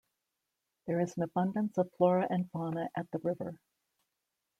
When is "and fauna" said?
2.27-2.89